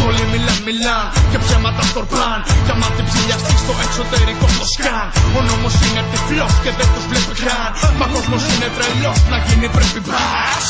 [0.00, 5.06] Πολλοί μιλάν, μιλάν και ψέματα σκορπάν Κι άμα την ψηλιαστείς στο εξωτερικό το σκάν.
[5.36, 7.68] Ο νόμος είναι τυφλός και δεν τους βλέπει καν.
[7.98, 10.66] Μα κόσμος είναι τρελός να γίνει πρέπει μπας.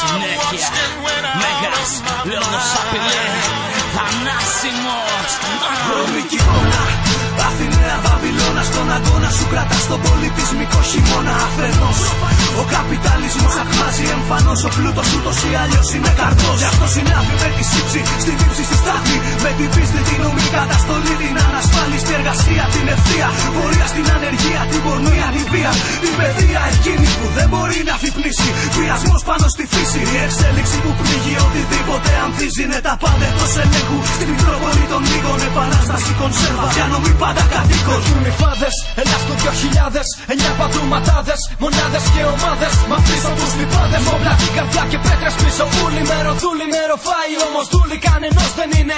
[0.00, 0.68] Συνέχεια.
[1.40, 1.90] Μέγας.
[2.32, 3.34] Λόγος απειλές.
[3.96, 5.30] Θανάσιμος.
[5.86, 7.07] Βρωμική εικόνα Αθηναία Βαβυλώνα
[8.88, 12.00] στον αγώνα σου κρατάς τον πολιτισμικό χειμώνα αφενός.
[12.60, 16.58] Ο καπιταλισμός ακμάζει εμφανώς Ο πλούτος ούτως ή αλλιώς είναι καρδός.
[16.62, 19.16] Γι' αυτό συνάδει με τη σύψη στην ύψη στη στάθη.
[19.44, 23.28] Με την πίστη την ομή καταστολή την ανασφάλιστη εργασία Την ευθεία.
[23.54, 25.72] Πορεία στην ανεργία Την πορνεία την βία
[26.02, 30.90] Την παιδεία εκείνη που δεν μπορεί να θυπνήσει Βιασμός πάνω στη φύση Η εξέλιξη που
[30.98, 32.62] πνίγει οτιδήποτε ανθίζει.
[32.64, 36.66] Είναι τα πάντα εκτός ελέγχου Στην Μητρόπολη των λίγων επανάσταση κονσέρβα.
[36.76, 42.72] Για νομή πάντα κατοίκων Έχουν οι φάδες, έλα στο 2000 Εννιά πατρουματάδες, μονάδες και ομάδες.
[42.90, 45.64] Μα πίσω τους τυπάδες Μόμπλα την καρδιά και πέτρες πίσω.
[45.80, 48.96] Ούλοι με ροδούλοι με ροφάει Όμως δούλοι κανενός δεν είναι.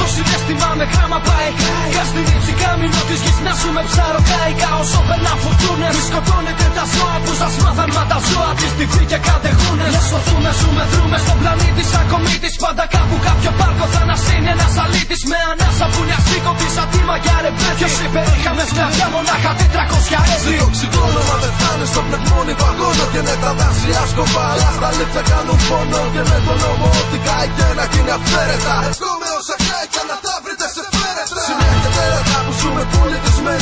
[0.00, 1.50] Το συνέστημα με γράμμα πάει.
[1.94, 6.66] Κάστη ρίτσι κάμινο της γης να σου με ψάρο κάικα Όσο περνά φουρτούνες Μη σκοτώνετε
[6.76, 9.86] τα ζώα που σας μάθαν Μα τα ζώα της τη φύ και κατεχούνε.
[9.94, 12.54] Να σωθούμε, ζούμε, δρούμε στον πλανήτη σαν κομίτης.
[12.64, 15.20] Πάντα κάπου κάποιο πάρκο θα ανασύνει ένας αλήτης.
[15.30, 20.54] Με ανάσα που νοιαστήκω της ατήμα για ρεμπέτη Ποιος είπε είχαμε σκλαβιά μονάχα 400 έτη
[20.56, 24.44] Στο οξυγόνο μα δεν φτάνει στο πνευμόνι βαγόνο Και με τα δάση σκοπά.
[24.52, 28.74] Αλλά στα λίπια κάνουν πόνο Και με τον νόμο ότι κάει και να γίνει αυθαίρετα.
[28.90, 31.40] Ευκόμε όσα κάει και να τα βρείτε σε φέρετρα.
[31.48, 33.61] Συνέχεια τέρατα που ζούμε πολιτισμένοι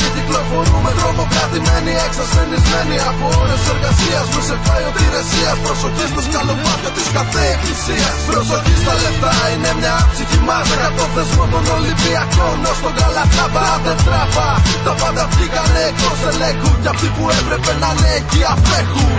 [1.21, 7.43] τρομοκρατημένοι Εξασθενισμένοι από ώρες εργασίας Μη σε φάει ότι ρεσίας Προσοχή στο σκαλοπάτιο της κάθε
[7.53, 13.67] εκκλησίας Προσοχή στα λεφτά είναι μια ψυχή μάζα Το θεσμό των Ολυμπιακών ως τον Καλατάμπα
[13.85, 14.49] Δεν τράπα
[14.85, 19.11] Τα πάντα βγήκανε εκτός ελέγχου Κι αυτοί που έπρεπε να είναι εκεί απέχουν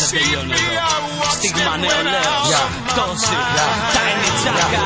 [0.00, 0.88] Δεν τελειώνει εδώ.
[1.34, 2.62] Στίγμα νεολαίο.
[2.96, 3.36] Τόση.
[3.94, 4.82] Tiny Chaka.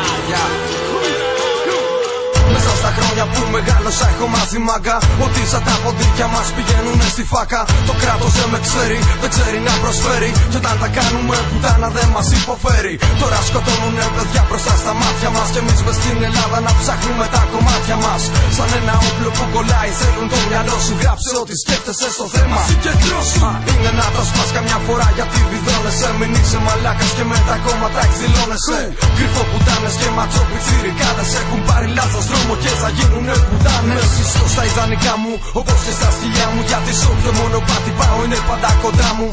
[2.53, 3.04] Μέσα στα χρόνια
[3.35, 4.97] που μεγάλωσα έχω μάθει μάγκα.
[5.25, 7.61] Ότι σαν τα ποντίκια μας πηγαίνουν στη φάκα.
[7.89, 10.31] Το κράτος δεν με ξέρει, δεν ξέρει να προσφέρει.
[10.51, 12.95] Κι όταν τα κάνουμε πουτάνα δεν μας υποφέρει.
[13.21, 15.47] Τώρα σκοτώνουνε παιδιά μπροστά στα μάτια μας.
[15.53, 18.23] Κι εμείς μες στην Ελλάδα να ψάχνουμε τα κομμάτια μας.
[18.57, 20.95] Σαν ένα όπλο που κολλάει θέλουν το μυαλό σου.
[21.03, 22.59] Γράψε ό,τι σκέφτεσαι στο θέμα.
[22.71, 26.09] Συγκεντρώσου Είναι να το σπάς καμιά φορά γιατί βιδώνεσαι.
[26.19, 28.79] Μην είσαι μαλάκας και με τα κόμματα εκδηλώνεσαι.
[29.17, 32.89] Κρυφό πουτάνες και ματσό πιτσιρικάδες Έχουν πάρει λάθος δρόμο και θα
[33.25, 35.33] γίνουνε πουτάνες Συστώ στα ιδανικά μου.
[35.61, 39.29] Όπως και στα σκυλιά μου Γιατί σε όποιο μονοπάτι πάω είναι πάντα κοντά μου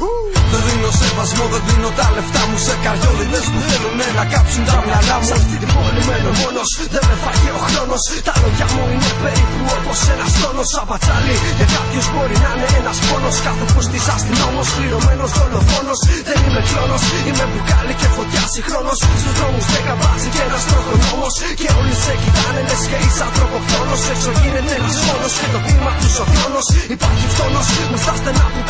[0.54, 4.78] Δεν δίνω σεβασμό, δεν δίνω τα λεφτά μου Σε καριόλιδες που θέλουν να κάψουν τα
[4.86, 5.28] μυαλά μου.
[5.30, 8.02] Σε αυτή την πόλη μένω μόνος, δεν με φάγει ο χρόνος.
[8.28, 12.98] Τα λόγια μου είναι περίπου όπως ένας τόνος Απατσάλι, για κάποιους μπορεί να είναι ένας
[13.08, 16.00] πόνος Κάθε φουστής αστυνόμος, πληρωμένος δολοφόνος.
[16.28, 21.34] Δεν είμαι κλόνος, είμαι μπουκάλι και φωτιά συγχρόνος Στους δρόμους δέκα μπάζει και ένας τροχονόμος.
[21.60, 24.02] Και όλοι σε κοιτάνε λες και είσαι ανθρωποκτόνος.
[24.14, 28.46] Έξω γίνεται ένας φόνος και το πείμα τους ο χρόνος Υπάρχει φθόνος με στα στενά
[28.54, 28.62] που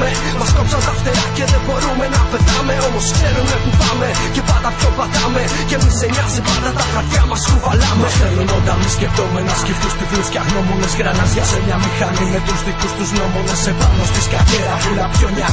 [0.00, 4.42] περπατάμε Μας κόψαν τα φτερά και δεν μπορούμε να πετάμε Όμως ξέρουμε που πάμε και
[4.48, 5.42] πάντα πιο πατάμε.
[5.68, 9.92] Και μη σε νοιάζει πάντα τα χαρτιά μας κουβαλάμε Μας θέλουν όταν μη σκεπτόμενα σκεφτούς
[9.98, 14.74] τυφλούς και αγνώμονες Γρανάζια σε μια μηχανή με τους δικούς τους νόμονες Επάνω στη σκακέρα
[14.82, 15.48] βουλα πιόνια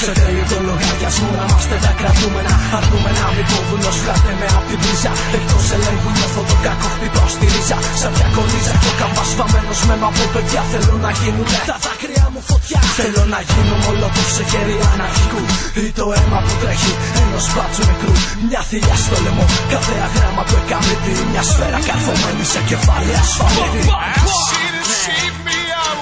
[0.00, 4.46] Σε τέλειο το λογαριασμό να είμαστε τα κρατούμενα Αρνούμε να μην κόβουν ως φλάτε με
[4.58, 5.12] απ' την πρίζα.
[5.36, 7.78] Εκτός ελέγχου νιώθω το κακό χτυπάω στη ρίζα.
[8.00, 11.58] Σαν μια κολίζα και ο καμπάς βαμμένος με από παιδιά Θέλω να γίνουνε.
[11.70, 12.80] Τα δάκρυα μου φωτιά.
[12.98, 15.42] Θέλω να γίνω μολότοφ σε χέρι αναρχικού.
[15.84, 18.14] Ή το αίμα που τρέχει ενός μπάτσου νεκρού.
[18.48, 21.78] Μια θηλιά στο λαιμό κάθε αγράμμα του εκαμίτη Μια σφαίρα.
[21.88, 23.82] Καρφωμένη σε κεφάλι ασφαλίτη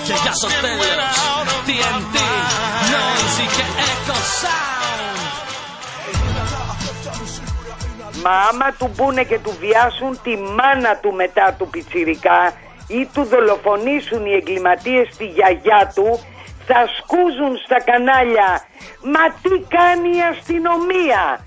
[0.06, 1.16] Και για το τέλος
[1.66, 2.16] TNT
[2.92, 5.26] Noisy και Echo Sound
[8.22, 12.40] Μα άμα του μπουνε και του βιάσουν τη μάνα του μετά του πιτσιρικά
[12.88, 16.20] ή του δολοφονήσουν οι εγκληματίες τη γιαγιά του
[16.66, 18.62] θα σκούζουν στα κανάλια.
[19.02, 21.44] Μα τι κάνει η αστυνομία;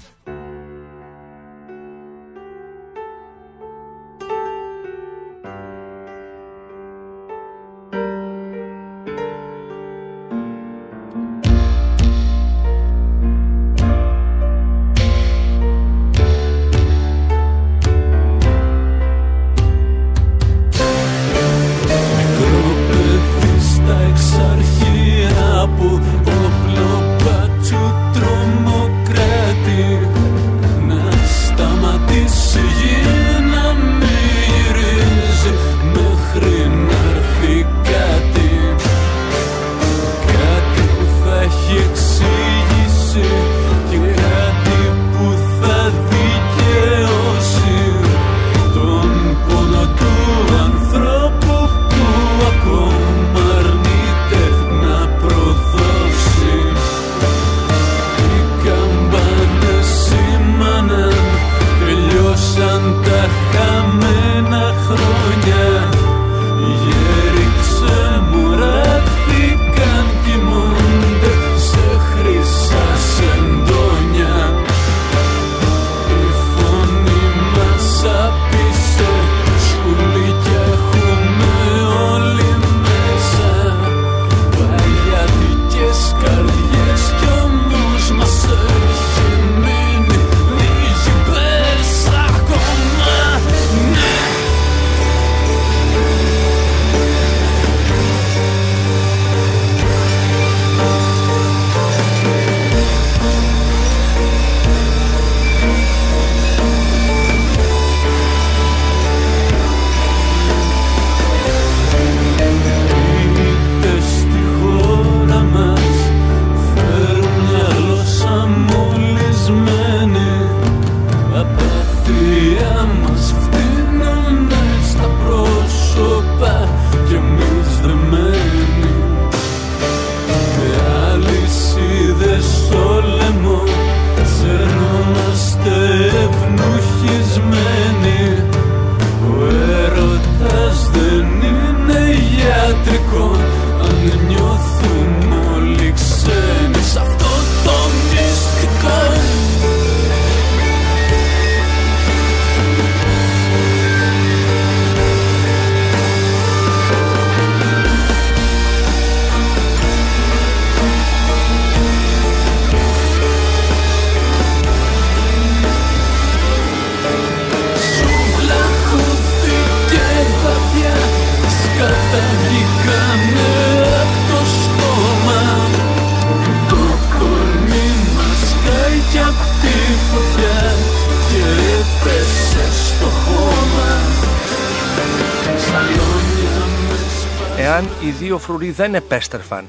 [188.49, 189.65] Οι δύο φρουροί δεν επέστρεφαν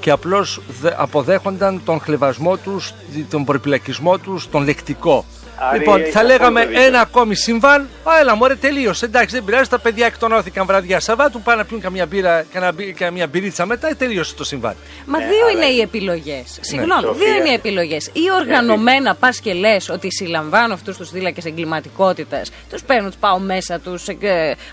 [0.00, 0.60] και απλώς
[0.96, 2.94] αποδέχονταν τον χλεβασμό τους,
[3.30, 5.24] τον προπυλακισμό τους, τον λεκτικό.
[5.68, 6.82] Άρα, λοιπόν, έχει θα λέγαμε απόλυτο δίκιο.
[6.94, 7.80] ένα ακόμη συμβάν.
[8.04, 9.04] Α, έλα, μωρέ, τελείωσε.
[9.04, 9.68] Εντάξει, δεν πειράζει.
[9.68, 11.40] Τα παιδιά εκτονώθηκαν βραδιά Σαββάτου.
[11.40, 13.88] Πάνε να πιούν καμιά, μπύρα, κανένα μπι- καμιά μπυρίτσα μετά.
[13.88, 14.76] ε, Τελείωσε το συμβάν.
[15.06, 16.58] Μα δύο είναι οι επιλογές.
[16.60, 17.26] Συγγνώμη, Σοφία.
[17.26, 18.06] δύο είναι οι επιλογές.
[18.12, 23.38] Ή οργανωμένα πας και λες ότι συλλαμβάνω αυτούς τους θύλακε εγκληματικότητα, τους παίρνω, τους πάω
[23.38, 24.04] μέσα, τους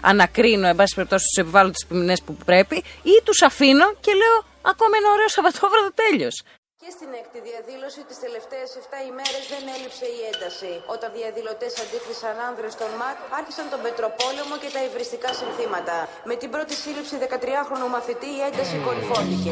[0.02, 4.46] ανακρίνω, εν πάση περιπτώσει, τους επιβάλλω τις ποινέ που πρέπει, ή τους αφήνω και λέω
[4.62, 6.42] ακόμα ένα ωραίο Σαββατόβραδο τέλειος.
[6.86, 10.74] Και στην έκτη διαδήλωση τις τελευταίες 7 ημέρες δεν έλειψε η ένταση.
[10.96, 15.96] Όταν διαδηλωτές αντίκρισαν άνδρες των ΜΑΚ, άρχισαν τον πετροπόλεμο και τα υβριστικά συνθήματα.
[16.30, 19.50] Με την πρώτη σύλληψη 13χρονου μαθητή η ένταση κορυφώθηκε.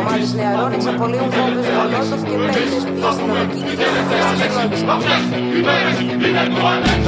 [0.00, 2.82] Ομάδες νεαρών εξαπολύουν βόμβες μολότοφ και πέλτες.
[2.98, 3.62] Οι αστυνομικοί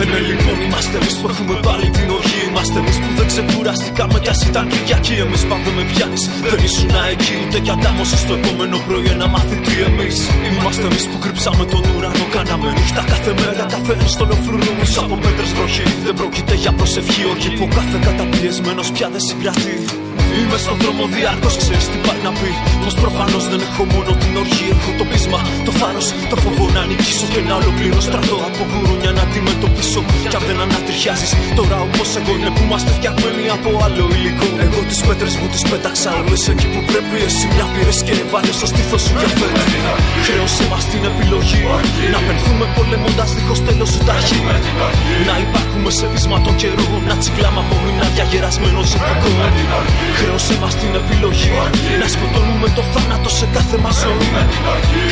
[0.00, 2.40] Ε, ναι, λοιπόν, είμαστε εμείς που έχουμε πάλι την οργή.
[2.48, 5.14] Είμαστε εμείς που δεν ξεκουραστήκαμε κι ας ήταν Κυριακή.
[5.26, 6.22] Εμείς πάντα με πιάνεις.
[6.50, 7.70] Δεν ήσουν εκεί ούτε κι
[8.06, 10.16] αντάμωση στο επόμενο πρωί ένα μαθητή εμείς.
[10.60, 12.26] Είμαστε εμείς που κρύψαμε τον ουρανό.
[12.32, 14.72] Κάναμε νύχτα κάθε μέρα, κάθε ένας στον οφρουρό.
[14.80, 15.82] Πίσω από πέτρες βροχή.
[16.04, 20.05] Δεν πρόκειται για προσευχή, όχι που κάθε καταπιεσμένος πια δεν συγκρατεί.
[20.38, 22.50] Είμαι στον δρόμο διάρκω, ξέρεις τι πάει να πει.
[22.84, 26.82] Πως προφανώς δεν έχω μόνο την οργή, έχω το πείσμα, το θάρρος, το φόβο να
[26.90, 30.00] νικήσω και να ολοκληρώ στρατό από γουρούνια να αντιμετωπίσω.
[30.30, 34.48] Κι αν δεν ανατριχιάζεις τώρα όπω εγώ είναι που είμαστε φτιαγμένοι από άλλο υλικό.
[34.66, 37.16] Εγώ τις πέτρες μου τις πέταξα όλε εκεί που πρέπει.
[37.28, 39.64] Εσύ μια πήρες και βάλε στο στήθος σου για φέτος.
[40.26, 41.62] Χρέωσε μας την επιλογή
[42.14, 44.40] να πενθούμε πολεμώντας δίχως τέλος σου ταχύ.
[45.28, 49.30] Να υπάρχουμε σε πείσμα των καιρών, να τσιγκλάμε από μηνάρια γερασμένο ζευγικό.
[50.18, 51.50] Χρέωσε μας την επιλογή
[52.00, 54.28] να σκοτώνουμε το θάνατο σε κάθε μας ζωή.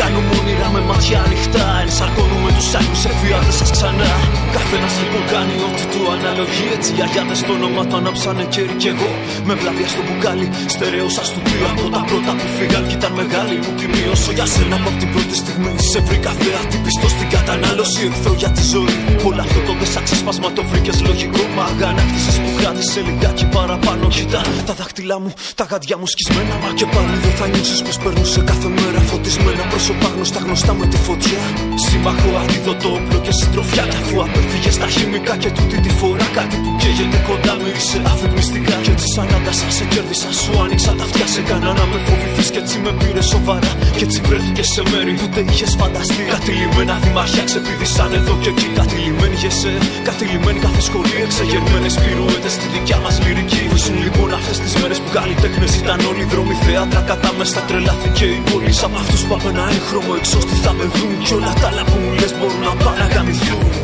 [0.01, 4.13] Κάνουμε όνειρα με μάτια ανοιχτά, ενσαρκώνουμε τους άλλου εφιάδε σας ξανά.
[4.55, 5.85] Καθένα λοιπόν κάνει ό,τι
[6.15, 6.67] του αναλογεί.
[6.77, 9.11] Έτσι οι αγιάδε στο όνομα του ανάψανε κέρι κι εγώ.
[9.49, 13.57] Με βλαβιά στο μπουκάλι, στερέωσα στο πλοίο από τα πρώτα που φύγαν κι ήταν μεγάλη
[13.63, 14.03] μου τιμή.
[14.15, 16.61] Όσο για σένα από την πρώτη στιγμή σε βρήκα θέα.
[16.71, 18.97] Τι πιστό στην κατανάλωση, εχθρό για τη ζωή.
[19.29, 21.43] Όλο αυτό το δεσαξίσπασμα το βρήκες λογικό.
[21.57, 24.05] Μα αγανάκτησες που κράτησε λιγάκι παραπάνω.
[24.17, 26.55] Κοιτά τα δάχτυλά μου, τα γαντιά μου σκισμένα.
[26.63, 30.87] Μα και πάλι δεν θα νιώσει πως περνούσε κάθε μέρα φωτισμένα πρόσωπα γνωστά γνωστά με
[30.93, 31.43] τη φωτιά.
[31.85, 33.85] Σύμμαχο αντίδοτο όπλο και συντροφιά.
[33.93, 38.77] Κι αφού απέφυγες στα χημικά και τούτη τη φορά κάτι που καίγεται κοντά μύρισε αφυπνιστικά.
[38.85, 41.27] Κι έτσι σαν άγκασα σε κέρδισα, σου άνοιξα τα αυτιά.
[41.35, 43.73] Σε κάνα να με φοβηθείς και έτσι με πήρε σοβαρά.
[43.97, 46.23] Κι έτσι βρέθηκες σε μέρη που δεν είχες φανταστεί.
[46.35, 48.69] Κατηλημένα δημάρχια ξεπηδήσαν εδώ και εκεί.
[48.81, 49.75] Κατηλημένοι γεσέ,
[50.09, 51.17] κατηλημένοι κάθε σχολή.
[51.27, 53.63] Εξεγερμένε πυρουέτες στη δικιά μας λυρική.
[53.77, 57.01] Ήσουν λοιπόν αυτές τις μέρες που καλλιτέχνες ήταν όλοι οι δρόμοι θέατρα.
[57.11, 58.73] Κατά μέσα τρελάθηκε η πόλη.
[58.87, 61.11] Από αυτούς που από ένα έγχρωμο εξώστη θα με δουν.
[61.25, 63.84] Κι όλα τα άλλα που μου λες μπορούν να πάνε να γαμηθούν.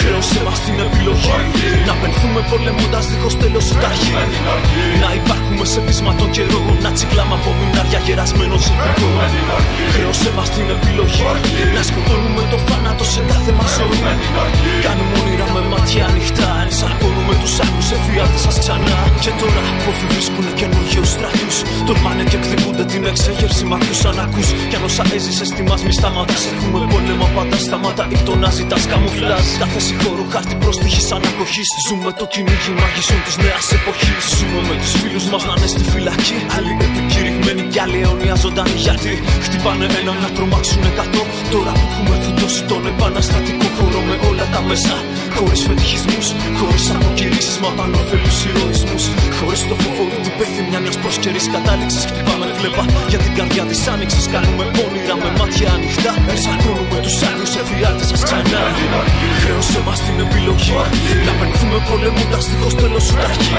[0.00, 1.36] Χρέωσε μα την επιλογή.
[1.88, 4.14] Να πενθούμε πολεμώντας δίχως τέλος σου ταχύ.
[5.02, 9.08] Να υπάρχουμε σε πείσμα των καιρών Να τσιγκλάμε από μηνάρια γερασμένο ζευγικό
[9.94, 11.24] Χρέωσε μα την επιλογή.
[11.76, 14.00] Να σκοτώνουμε το θάνατο σε κάθε μας ζωή
[14.86, 16.48] Κάνουμε όνειρα με μάτια ανοιχτά.
[16.66, 18.98] Ενσαρκώνουμε τους άλλου εφιάτε σας ξανά.
[19.24, 21.56] Και τώρα απόφοι βρίσκουν καινούργιους στρατούς.
[21.86, 22.41] Τολμάνε και εκδικούνται
[23.02, 26.42] την εξέγερση Μ' ακούσαν ακούς Κι αν όσα έζησες στη μα μη σταματάς.
[26.52, 31.68] Έχουμε πόλεμο πάντα σταματά Ικτονά ζητάς καμουφλάζ Κάθε συγχώρο χάρτη προστιχής ανακοχής.
[31.86, 34.22] Ζούμε το κυνήγι μαγισσών της νέας εποχής.
[34.38, 36.38] Ζούμε με τους φίλους μας να είναι στη φυλακή.
[36.56, 39.12] Άλλοι επικηρυγμένοι κι άλλοι αιώνια ζωντανοί Γιατί
[39.44, 41.22] χτυπάνε έναν να τρομάξουν εκατό
[41.54, 44.96] Τώρα που έχουμε φυτώσει τον επαναστατικό χώρο με όλα τα μέσα
[45.36, 46.26] Χωρίς φετιχισμούς,
[46.58, 49.04] χωρίς αποκηρύξεις Μα πάνω ωφέλους ηρωισμούς
[49.38, 53.80] Χωρίς το φόβο ή την πέθυμια μιας προσκαιρής κατάληξης Χτυπάμε φλέβα για την καρδιά της
[53.92, 56.12] άνοιξης Κάνουμε όνειρα με μάτια ανοιχτά.
[56.32, 58.62] Ενσαρκώνουμε τους άλλους εφιάλτες σας ξανά.
[59.42, 60.72] Χρέωσε μας την επιλογή.
[61.26, 63.52] Να πενθούμε πολεμώντας δίχως τέλος σου ταχύ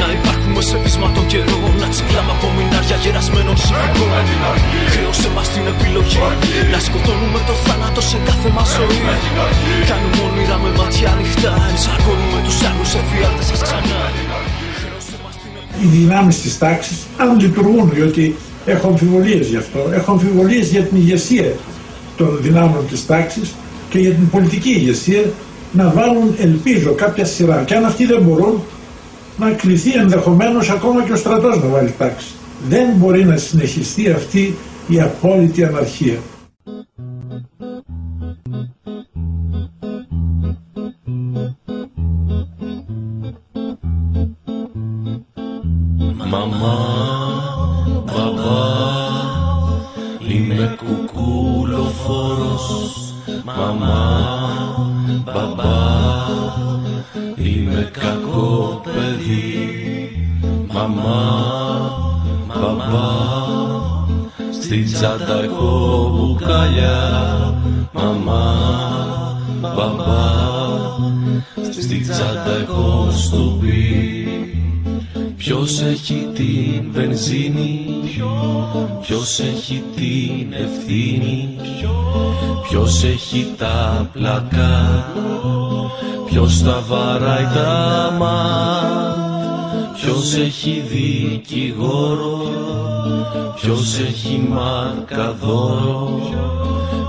[0.00, 4.10] Να υπάρχουμε σε πείσμα των καιρών Να τσιγκλάμε από μηνάρια γερασμένων συμφικών
[4.92, 6.18] Χρέωσε μας την επιλογή.
[6.72, 9.00] Να σκοτώνουμε το θάνατο σε κάθε μας ζωή.
[9.90, 14.00] Κάνουμε όνειρα με μάτια ανοιχτά Ενσαρκώνουμε τους άλλους εφιάλτες σας ξανά.
[15.82, 20.96] Οι δυνάμεις της τάξης αν λειτουργούν διότι έχω αμφιβολίες γι' αυτό έχω αμφιβολίες για την
[20.96, 21.52] ηγεσία
[22.16, 23.54] των δυνάμεων της τάξης
[23.90, 25.22] και για την πολιτική ηγεσία
[25.72, 27.62] να βάλουν ελπίζω κάποια σειρά.
[27.66, 28.62] Και αν αυτοί δεν μπορούν
[29.36, 32.26] να κληθεί ενδεχομένως ακόμα και ο στρατός να βάλει τάξη.
[32.68, 34.56] Δεν μπορεί να συνεχιστεί αυτή
[34.88, 36.18] η απόλυτη αναρχία
[50.42, 52.96] είμαι κουκούλοφόρος
[53.44, 54.20] Μαμά,
[55.24, 55.90] μπαμπά,
[57.36, 59.70] είμαι κακό παιδί.
[60.72, 61.24] Μαμά,
[62.46, 63.10] μπαμπά
[64.62, 66.98] Στη τσάντα έχω μπουκάλια.
[67.92, 68.44] Μαμά,
[69.60, 70.24] μπαμπά
[71.70, 74.21] Στη τσάντα έχω στουπί
[75.54, 77.86] Ποιος έχει την βενζίνη
[79.00, 81.56] Ποιος έχει την ευθύνη
[82.68, 85.04] Ποιος έχει τα πλακά
[86.26, 89.16] Ποιος τα βαράει τα μάτ
[89.96, 92.40] Ποιος έχει δικηγόρο
[93.54, 96.20] Ποιος έχει μαρκαδόρο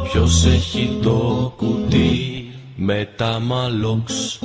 [0.03, 4.39] Ποιος έχει το κουτί με τα μαλόξ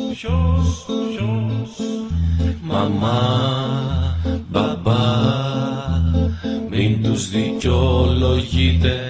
[2.71, 3.21] Μαμά,
[4.49, 4.97] μπαμπά
[6.71, 9.01] Μην τους δικαιολογείτε.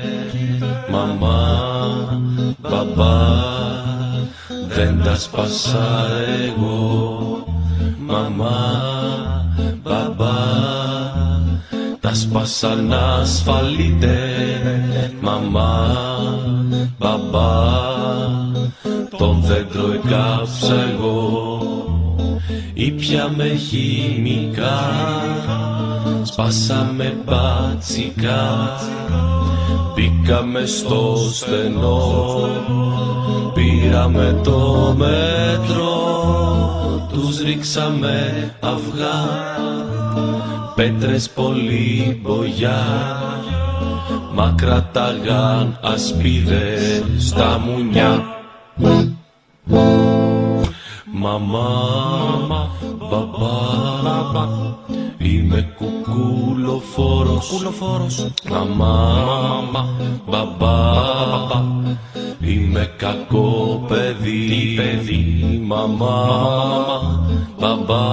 [0.91, 1.59] Μαμά,
[2.59, 3.17] μπαμπά
[4.69, 6.07] Δεν τα σπάσα
[6.47, 7.45] εγώ.
[7.99, 8.59] Μαμά,
[9.83, 10.35] μπαμπά
[12.01, 14.19] Τα σπάσα να ασφαλείτε.
[15.21, 15.97] Μαμά,
[16.99, 17.77] μπαμπά
[19.19, 21.78] Τον δέντρο εκάψα εγώ
[22.81, 24.81] Ήπια με χημικά
[26.22, 28.76] Σπάσαμε μπατσικά
[29.95, 32.49] Μπήκαμε στο στενό
[33.55, 35.89] Πήραμε το μέτρο
[37.12, 39.29] Τους ρίξαμε αυγά.
[40.74, 42.83] Πέτρες πολύ μπογιά
[44.35, 48.37] Μα κρατάγαν ασπίδες στα μουνιά
[51.21, 52.71] Μαμά,
[53.11, 54.47] μπαμπά,
[55.19, 58.27] είμαι κουκουλοφόρος, κουκουλοφόρος.
[58.51, 59.89] Μαμά,
[60.29, 60.93] μπαμπά,
[62.41, 65.62] είμαι κακό παιδί, παιδί.
[65.66, 66.27] Μαμά,
[67.61, 68.05] μπαμπά,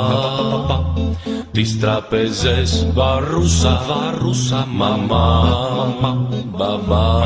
[1.52, 4.68] τις τραπεζές βαρούσα, βαρούσα.
[4.72, 5.58] Μαμά,
[6.58, 7.24] μπαμπά,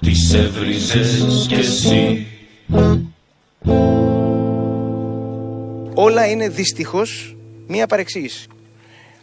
[0.00, 2.26] τις έβριζες κι εσύ.
[6.00, 7.36] Όλα είναι δυστυχώς
[7.66, 8.48] μία παρεξήγηση.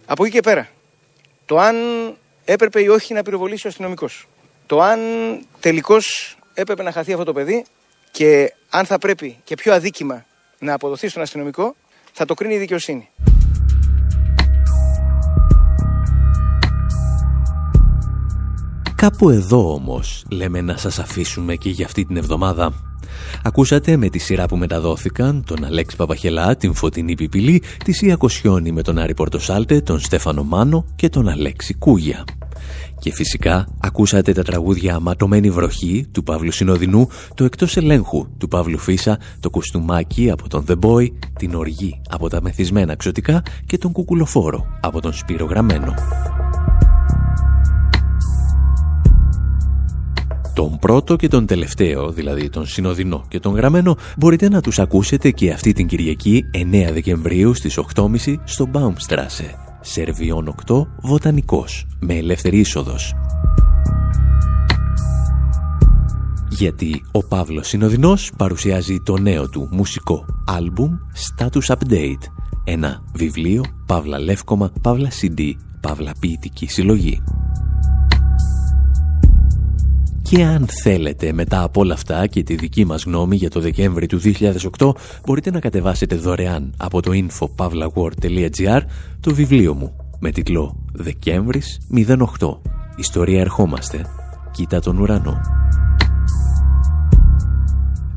[0.05, 0.69] Από εκεί και πέρα,
[1.45, 1.75] το αν
[2.45, 4.27] έπρεπε ή όχι να πυροβολήσει ο αστυνομικός,
[4.65, 4.99] το αν
[5.59, 7.65] τελικώς έπρεπε να χαθεί αυτό το παιδί
[8.11, 10.25] και αν θα πρέπει και πιο αδίκημα
[10.59, 11.75] να αποδοθεί στον αστυνομικό,
[12.13, 13.09] θα το κρίνει η δικαιοσύνη.
[18.95, 22.73] Κάπου εδώ όμως λέμε να σας αφήσουμε και για αυτή την εβδομάδα.
[23.43, 28.71] Ακούσατε με τη σειρά που μεταδόθηκαν τον Αλέξη Παπαχελά, την Φωτεινή Πιπηλή, τη Σία Κοσιόνη
[28.71, 32.23] με τον Άρη Πορτοσάλτε, τον Στέφανο Μάνο και τον Αλέξη Κούγια.
[32.99, 38.77] Και φυσικά ακούσατε τα τραγούδια «Ματωμένη βροχή» του Παύλου Συνοδεινού, το «Εκτός ελέγχου» του Παύλου
[38.77, 43.91] Φίσα, το «Κουστούμάκι» από τον The Boy, την «Οργή» από τα μεθυσμένα ξωτικά και τον
[43.91, 45.93] «Κουκουλοφόρο» από τον Σπύρο Γραμμένο.
[50.55, 55.31] Τον πρώτο και τον τελευταίο, δηλαδή τον συνοδεινό και τον γραμμένο, μπορείτε να τους ακούσετε
[55.31, 59.49] και αυτή την Κυριακή 9 Δεκεμβρίου στις 8.30 στο Baumstrasse,
[59.81, 63.13] Σερβιόν 8, Βοτανικός, με ελεύθερη είσοδος.
[66.49, 70.91] Γιατί ο Παύλος Συνοδεινός παρουσιάζει το νέο του μουσικό άλμπουμ
[71.37, 72.23] Status Update,
[72.63, 75.51] ένα βιβλίο, παύλα λεύκομα, παύλα CD,
[75.81, 77.23] παύλα ποιητική συλλογή.
[80.29, 84.05] Και αν θέλετε μετά από όλα αυτά και τη δική μας γνώμη για το Δεκέμβρη
[84.05, 84.21] του
[84.77, 84.91] 2008
[85.25, 88.81] μπορείτε να κατεβάσετε δωρεάν από το infopavlagor.gr
[89.19, 91.79] το βιβλίο μου με τίτλο «Δεκέμβρης
[92.39, 92.57] 08.
[92.95, 94.05] Ιστορία ερχόμαστε.
[94.51, 95.39] Κοίτα τον ουρανό».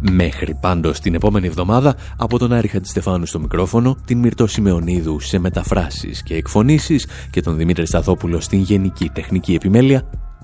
[0.00, 5.38] Μέχρι πάντως την επόμενη εβδομάδα από τον Άρη Χατζηστεφάνου στο μικρόφωνο, την Μυρτώ Σιμεωνίδου σε
[5.38, 10.27] μεταφράσεις και εκφωνήσεις και τον Δημήτρη Σταθόπουλο στην Γενική Τεχνική Επιμέλεια.